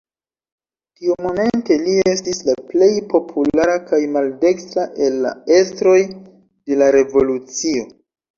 Tiumomente 1.01 1.75
li 1.81 1.93
estis 2.13 2.41
la 2.47 2.55
plej 2.71 2.87
populara 3.11 3.75
kaj 3.91 4.01
maldekstra 4.17 4.87
el 5.09 5.21
la 5.27 5.35
estroj 5.59 5.99
de 6.17 6.81
la 6.85 6.91
revolucio. 6.99 7.87